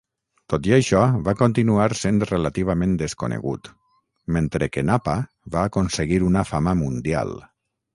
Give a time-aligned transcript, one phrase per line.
[0.53, 3.71] Tot i això, va continuar sent relativament desconegut,
[4.39, 5.19] mentre que Napa
[5.57, 7.41] va aconseguir una fama mundial.